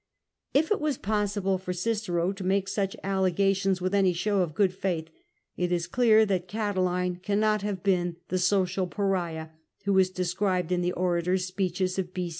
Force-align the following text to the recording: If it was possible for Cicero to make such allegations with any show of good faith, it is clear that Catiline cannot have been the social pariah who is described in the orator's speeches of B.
If 0.55 0.71
it 0.71 0.81
was 0.81 0.97
possible 0.97 1.59
for 1.59 1.73
Cicero 1.73 2.31
to 2.33 2.43
make 2.43 2.67
such 2.67 2.95
allegations 3.03 3.81
with 3.81 3.93
any 3.93 4.13
show 4.13 4.41
of 4.41 4.55
good 4.55 4.73
faith, 4.73 5.09
it 5.57 5.71
is 5.71 5.85
clear 5.85 6.25
that 6.25 6.47
Catiline 6.47 7.17
cannot 7.21 7.61
have 7.61 7.83
been 7.83 8.15
the 8.29 8.39
social 8.39 8.87
pariah 8.87 9.49
who 9.85 9.95
is 9.99 10.09
described 10.09 10.71
in 10.71 10.81
the 10.81 10.91
orator's 10.93 11.45
speeches 11.45 11.99
of 11.99 12.15
B. 12.15 12.29